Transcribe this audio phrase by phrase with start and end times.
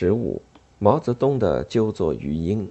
[0.00, 0.40] 十五，
[0.78, 2.70] 毛泽东的纠作余英。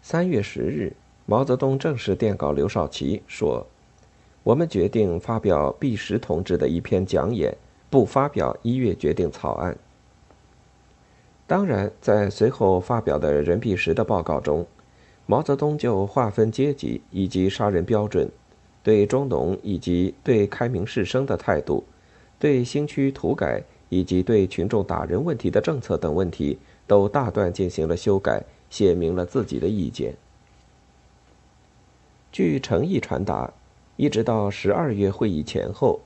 [0.00, 0.94] 三月十日，
[1.26, 3.66] 毛泽东正式电稿刘少奇说
[4.42, 7.54] ：“我们决定发表毕石同志的一篇讲演，
[7.90, 9.76] 不发表一月决定草案。”
[11.46, 14.66] 当然，在随后发表的任弼时的报告中，
[15.26, 18.30] 毛泽东就划分阶级以及杀人标准，
[18.82, 21.84] 对中农以及对开明士绅的态度，
[22.38, 23.62] 对新区土改。
[23.88, 30.14] 以及对群众打人问题的政策等问题，都大段进行了修改，写明了自己的意见。
[32.30, 33.52] 据诚意传达，
[33.96, 36.00] 一直到十二月会议前后，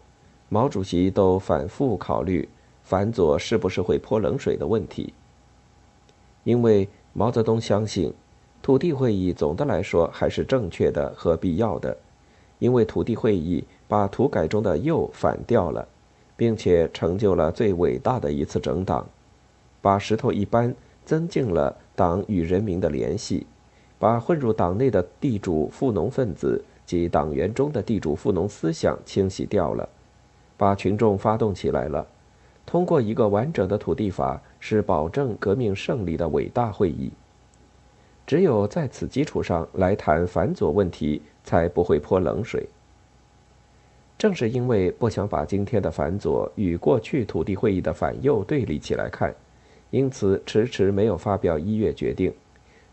[0.48, 2.48] 毛主席都反复考虑
[2.84, 5.12] 反左是不是会泼冷水的问题。
[6.44, 8.12] 因为毛泽东相信，
[8.62, 11.96] 土地会议总的来说还是正确的和必要的，
[12.60, 15.88] 因为土地会议把土改中的右反掉了。
[16.42, 19.06] 并且成就了最伟大的一次整党，
[19.80, 20.74] 把石头一搬，
[21.04, 23.46] 增进了党与人民的联系，
[23.96, 29.88] 把混入党内的地主富农分子及党员中的地主富农思想清洗掉了，
[30.56, 32.04] 把群众发动起来了。
[32.66, 37.12] 通过一个完整的土地法，是保证革命胜利的伟大会议。
[38.26, 42.68] 只有在此基础上来谈反左问题，才不会泼冷水。
[44.22, 49.34] 正是因为不想把今天的反左与过去土地会议的反右对立起来看，
[49.90, 52.32] 因此迟迟没有发表一月决定，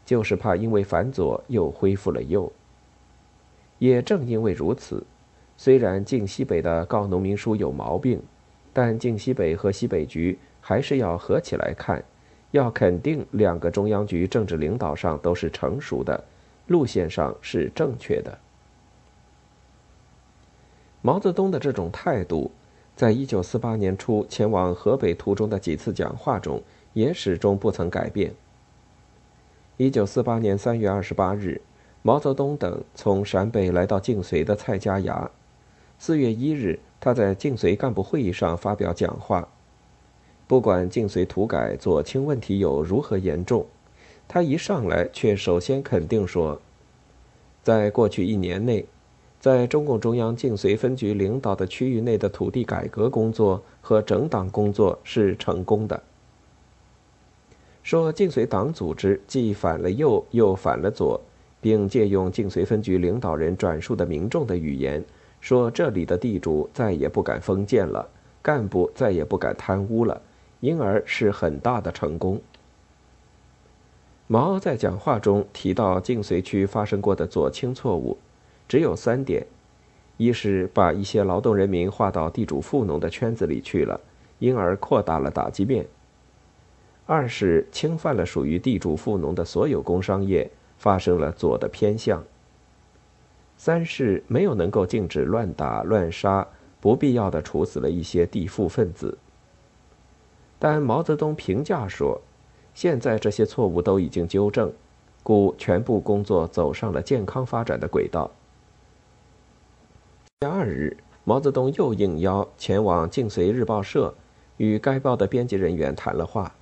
[0.03, 2.52] 就是怕因为反左又恢复了右。
[3.77, 5.05] 也正因为如此，
[5.55, 8.19] 虽然晋西北的告农民书有毛病，
[8.73, 12.03] 但晋西北和西北局还是要合起来看，
[12.50, 16.23] 要肯定两个中央局政治领导上都是成熟的，
[16.66, 18.35] 路线上是正确的。
[21.02, 22.52] 毛泽东的这种态度，
[22.94, 28.33] 在一九四八年初前往河北途中的几次讲话中，也始终不曾改变。
[29.78, 31.61] 一九四八年三月二十八日，
[32.02, 35.31] 毛泽东等从陕北来到晋绥的蔡家崖。
[35.97, 39.47] 四月一日，他在晋绥干部会议上发表讲话。
[40.47, 43.66] 不管晋绥土改左倾问题有如何严重，
[44.28, 46.59] 他一上来却首先肯定说，
[47.63, 48.85] 在过去一年内。
[49.39, 56.01] 在中共中央晋绥分局领导的区域内的土地改革工作和整党工作是成功的。
[57.81, 61.19] 说晋绥党组织既反了右又反了左，
[61.61, 65.03] 并借用晋绥分局领导人转述的民众的语言，
[65.39, 68.07] 说这里的地主再也不敢封建了，
[68.41, 70.22] 干部再也不敢贪污了，
[70.59, 72.41] 因而是很大的成功。
[74.28, 78.17] 毛在讲话中提到晋绥区发生过的左倾错误。
[78.69, 79.47] 只有三点：
[80.18, 84.00] 一是把一些劳动人民划到地主富农的圈子里去了，
[84.38, 85.84] 因而扩大了打击面；
[87.08, 90.47] 二是侵犯了属于地主富农的所有工商业，
[90.78, 92.19] 发生了左的偏向；
[93.58, 96.47] 三是没有能够禁止乱打乱杀，
[96.79, 99.18] 不必要的处死了一些地富分子。
[100.59, 102.22] 但毛泽东评价说，
[102.75, 104.72] 现在这些错误都已经纠正，
[105.24, 108.29] 故全部工作走上了健康发展的轨道。
[110.41, 110.95] 第二日，
[111.25, 114.13] 毛泽东又应邀前往晋绥日报社，
[114.55, 116.55] 与该报的编辑人员谈了话。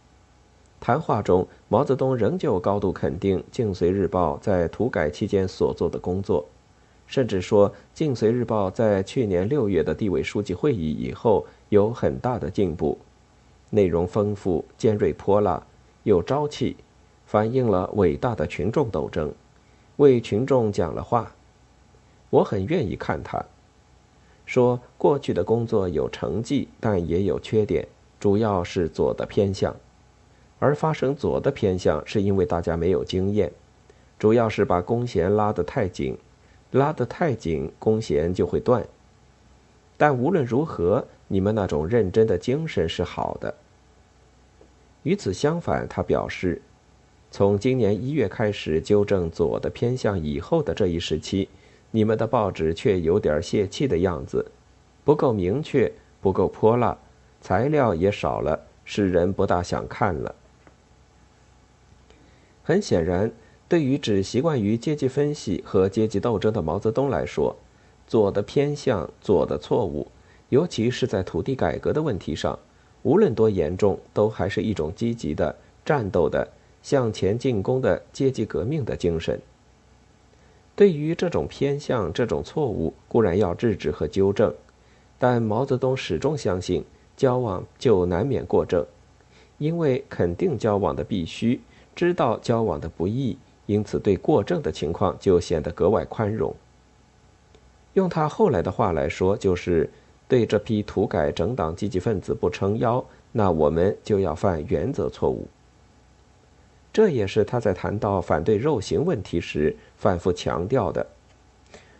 [0.79, 6.43] 谈话中，毛泽东仍旧高度肯定晋绥日报在土改期间所做的工作，
[7.05, 12.97] 甚至说晋绥日报在去年六月的地委书记会议以后有很大的进步，
[13.69, 15.61] 内容丰富、尖锐泼辣、
[16.01, 16.75] 有朝气，
[17.27, 19.31] 反映了伟大的群众斗争，
[19.97, 21.31] 为群众讲了话。
[22.31, 23.45] 我很愿意看他。
[24.47, 27.85] 说过去的工作有成绩，但也有缺点，
[28.18, 29.75] 主要是左的偏向，
[30.58, 33.52] 而发生左的偏向是因为大家没有经验，
[34.18, 36.18] 主要是把弓弦拉得太紧，
[36.72, 38.88] 拉得太紧，弓弦就会断。
[39.97, 43.53] 但无论如何，你们那种认真的精神是好的。
[45.03, 46.61] 与此相反，他表示，
[47.32, 51.50] 从今年一月开始纠正左的偏向以后的这一时期。
[51.91, 54.51] 你们的报纸却有点泄气的样子，
[55.03, 55.91] 不够明确，
[56.22, 56.97] 不够泼辣，
[57.41, 60.35] 材料也少了，使人不大想看了。
[62.63, 63.31] 很显然，
[63.69, 67.55] 对于只习惯于阶级分析和阶级斗争的毛泽东来说，
[68.05, 70.07] 左的偏向、左的错误，
[70.49, 72.59] 尤其是在土地改革的问题上，
[73.03, 75.55] 无论多严重，都还是一种积极的、
[75.85, 76.45] 战斗的、
[76.83, 79.40] 向前进攻的阶级革命的精神。
[80.78, 84.53] 对于这种偏向、这种错误，固然要制止和纠正，
[85.18, 86.85] 但毛泽东始终相信，
[87.16, 88.85] 交往就难免过正，
[89.58, 91.59] 因为肯定交往的必须，
[91.96, 96.56] 知道交往的不易，因此对过正的情况就显得格外宽容。
[97.94, 99.90] 用他后来的话来说，就是
[100.28, 105.47] 对这批土改整党积极分子不撑腰，那我们就要犯原则错误。
[106.97, 111.05] 这也是他在谈到反对肉刑问题时反复强调的。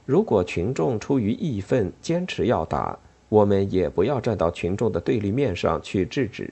[0.08, 2.98] 如果群众出于义愤坚持要打，
[3.30, 6.52] 我们也不要站到群众的对立面上去制止。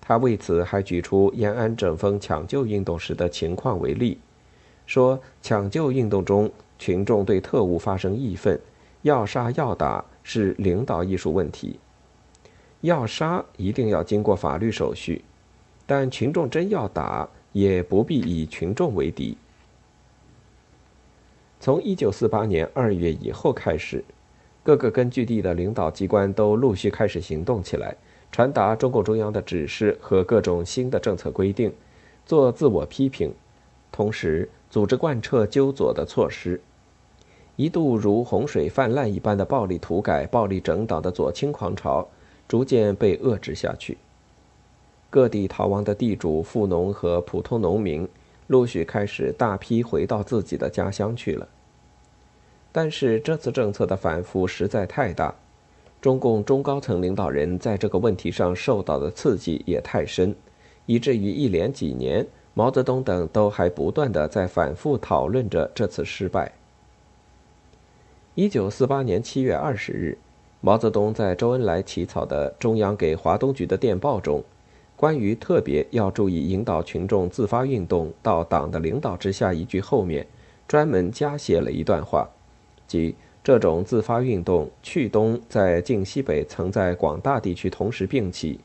[0.00, 4.18] 他为此还举出延安整风抢救运动时的情况为例，
[4.84, 8.58] 说抢救运动中群众对特务发生义愤，
[9.02, 11.78] 要杀要打是领导艺术问题。
[12.80, 15.22] 要杀一定要经过法律手续，
[15.88, 19.34] 但群众真要打，也不必以群众为敌。
[21.58, 24.04] 从一九四八年二月以后开始，
[24.62, 27.96] 各个根据地的领导机关都陆续开始行动起来。
[28.30, 31.72] 传达中共中央的指示和各种新的政策规定，
[32.26, 33.32] 做自我批评，
[33.90, 36.60] 同时组织贯彻纠左的措施。
[37.56, 42.06] 一度如洪水泛滥一般的暴力土改、暴力整党的左倾狂潮，
[42.46, 43.96] 逐渐被遏制下去。
[45.10, 48.06] 各地逃亡的地主、富农和普通农民，
[48.48, 51.48] 陆续开始大批回到自己的家乡去了。
[52.70, 55.34] 但是这次政策的反复实在太大。
[56.00, 60.32] 中共中高层领导人在这个问题上受到的刺激也太深，
[60.86, 62.24] 以至于一连几年，
[62.54, 66.52] 毛泽东等都还不断的在反复讨论着这次失败。
[68.36, 70.16] 一九四八年七月二十日，
[70.60, 74.44] 毛泽东在周恩来起草的中央给华东局的电报中，
[74.98, 80.26] 关于特别要注意引导群众自发运动到党的领导之下一句后面，
[80.66, 82.28] 专门加写了一段话，
[82.86, 83.14] 即。
[83.44, 88.60] 这种自发运动去东在晋西北曾在广大地区同时并起，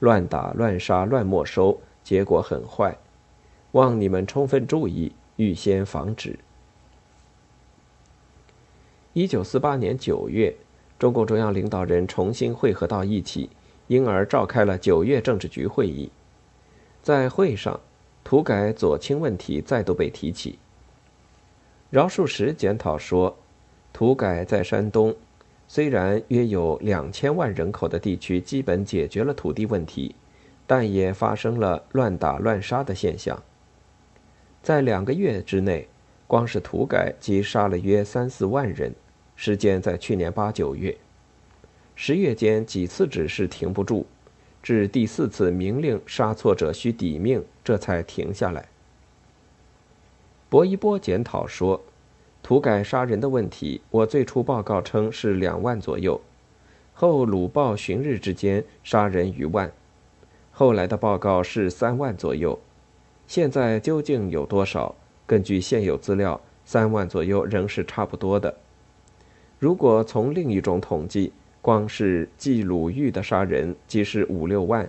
[0.00, 2.98] 乱打乱杀乱没收，结果很坏，
[3.72, 6.38] 望你们充分注意，预先防止。
[9.14, 10.54] 一九四八年九月，
[10.98, 13.48] 中共中央领导人重新会合到一起，
[13.86, 16.10] 因而召开了九月政治局会议。
[17.02, 17.80] 在会上，
[18.24, 20.58] 土改左倾问题再度被提起。
[21.90, 23.36] 饶漱石检讨说。
[23.92, 25.16] 土改在山东，
[25.66, 30.14] 虽然约有两千万人口的地区基本解决了土地问题，
[30.66, 33.42] 但也发生了乱打乱杀的现象。
[34.62, 35.88] 在两个月之内，
[36.26, 38.94] 光是土改即杀了约三四万人，
[39.34, 40.94] 时间在去年八九月，
[41.96, 44.06] 十月间几次指示停不住，
[44.62, 48.68] 至第四次明令杀错者需抵命，这才停下来。
[50.48, 51.82] 薄一波检讨说。
[52.42, 56.20] 土改杀人的问题，我最初报告称是两万左右，
[56.94, 59.72] 后鲁报旬日之间杀人逾万，
[60.52, 62.56] 后来的报告是三万左右，
[63.26, 64.94] 现在究竟有多少？
[65.26, 68.56] 根据现有资料，三万左右仍是差不多的。
[69.58, 71.32] 如果从另一种统计，
[71.66, 74.88] 光是冀鲁豫的杀人即是五六万，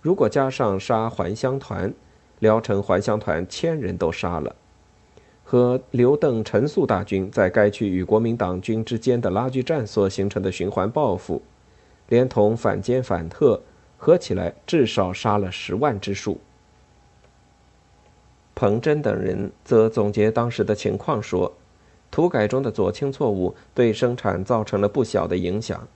[0.00, 1.94] 如果加上杀还乡团，
[2.40, 4.56] 聊城还乡团千人都杀了。
[5.44, 11.40] 和刘邓陈粟大军在该区与国民党军之间的拉锯战所形成的循环报复，
[12.08, 13.62] 连同反奸反特，
[13.96, 16.40] 合起来至少杀了十万之数。
[18.56, 21.52] 彭真等人则总结当时的情况说
[22.12, 25.88] ：“土改中的左倾错误对生产造成了不小的影响，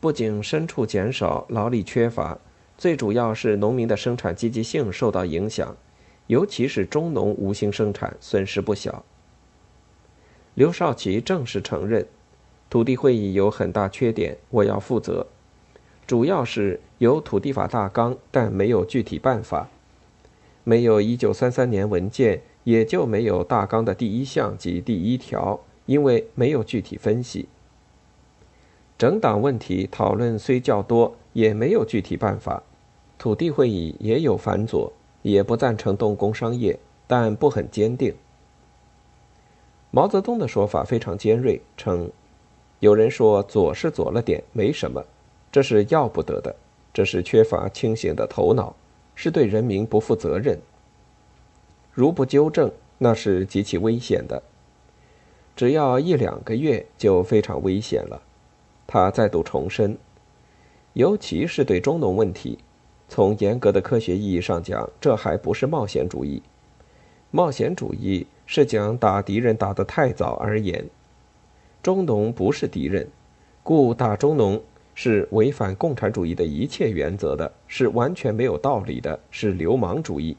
[0.00, 2.36] 不仅牲畜减少、劳力缺乏，
[2.76, 5.76] 最主要是农民的生产积极性受到影响。”
[6.26, 9.04] 尤其是中农无心生产，损失不小。
[10.54, 12.06] 刘少奇正式承认，
[12.70, 15.26] 土地会议有很大缺点，我要负责。
[16.06, 19.70] 主要是有土地法大纲，但没有具体办法；
[20.62, 27.48] 没有一九三三年文件，也就没有大纲的第一项及第一条，因为没有具体分析。
[28.96, 32.62] 整党问题讨论虽较多，也没有具体办法。
[33.18, 34.92] 土地会议也有反左。
[35.22, 38.14] 也不赞成动工商业，但不很坚定。
[39.90, 42.10] 毛泽东的说法非常尖锐，称
[42.80, 45.04] ：“有人说左是左了点，没什么，
[45.52, 46.56] 这是要不得的，
[46.94, 48.74] 这是缺乏清醒的头脑，
[49.14, 50.58] 是对人民不负责任。
[51.92, 54.42] 如不纠正，那是极其危险的。
[55.56, 58.22] 只要一两个月就非常危险了。”
[58.86, 59.96] 他再度重申，
[60.94, 62.58] 尤其是对中农问题。
[63.08, 66.42] 从严格的科学意义上讲，这还不是冒险主义。
[67.30, 70.84] 冒险主义是讲打敌人打得太早而言。
[71.82, 73.08] 中农不是敌人，
[73.62, 74.60] 故打中农
[74.94, 80.36] 是违反共产主义的一切原则的，是完全没有道理的，是流氓主义。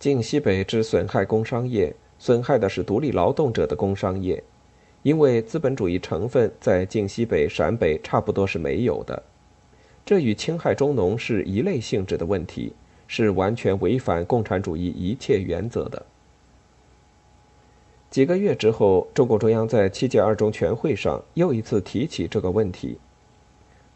[0.00, 4.42] 晋西北之损害工商业，损害的是独立劳动者的工商业，
[5.02, 9.22] 因为资本主义成分在晋西北、陕北差不多是没有的。
[10.06, 12.72] 这与侵害中农是一类性质的问题，
[13.06, 16.06] 是完全违反共产主义一切原则的。
[18.08, 22.96] 几个月之后，中共中央在七届二中全会上又一次提起这个问题。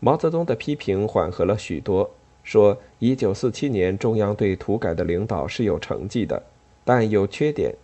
[0.01, 2.11] 毛泽东的批评缓和了许多，
[2.45, 6.41] 说：一九四七年中央对土改的领导是有成绩的，
[6.85, 7.75] 但有缺点，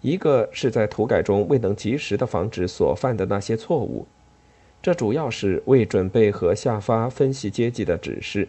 [0.00, 4.06] 一个是在土改中未能及时的防止所犯的那些错误。
[4.80, 8.48] 这主要是未准备和下发分析阶级的指示，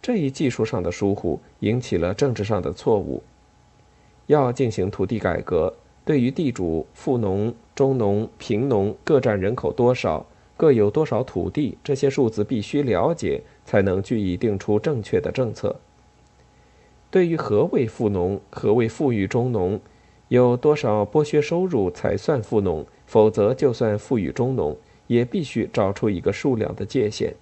[0.00, 3.22] 这一技术上的疏忽引起了政治上的错误。
[4.26, 10.24] 要进行土地改革，对于地主、富农、中农、贫农各占人口多少、
[10.56, 15.76] 各有多少土地，这些数字必须了解，才能据以定出正确的政策。
[17.10, 19.78] 对于何谓富农、何谓富裕中农，
[20.28, 24.74] 有多少剥削收入才算富农，否则就算富裕中农。
[25.08, 27.34] 也必须找出一个数量的界限。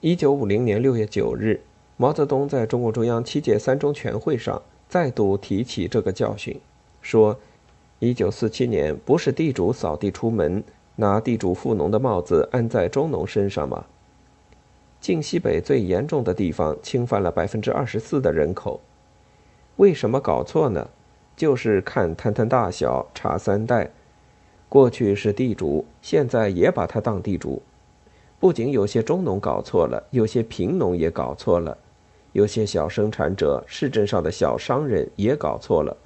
[0.00, 1.60] 一九五零年六月九日，
[1.98, 6.58] 毛泽东在中共中央七届三中全会上再度提起这个教训，
[7.02, 7.38] 说
[8.00, 10.64] ：“一九四七年不是地主扫地出门，
[10.96, 13.84] 拿地主富农的帽子安在中农身上吗？
[15.00, 18.80] 晋西北最严重的地方侵犯了百分之二十四的人口，
[19.76, 20.88] 为什么搞错呢？
[21.36, 23.90] 就是看摊摊大小，查三代。”
[24.68, 27.62] 过去是地主，现在也把他当地主。
[28.40, 31.76] 不仅有些中农搞错了，有些贫农也搞错了，
[32.32, 35.96] 有些小生产者、市镇上的小商人也搞错了。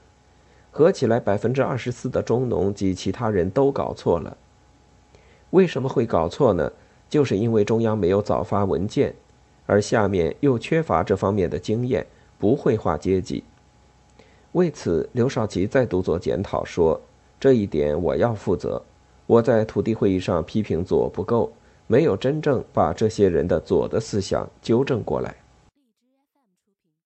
[0.70, 4.36] 合起来，百分之二十四的中农及其他人都搞错了。
[5.50, 6.70] 为什么会搞错呢？
[7.08, 9.14] 就是因为中央没有早发文件，
[9.66, 12.06] 而下面又缺乏这方面的经验，
[12.38, 13.42] 不会划阶级。
[14.52, 17.00] 为此，刘少奇再度做检讨说。
[17.40, 18.82] 这一点我要负责。
[19.26, 21.52] 我在土地会议上批评左不够，
[21.86, 25.34] 没有真正把这些人的左的思想纠正过来。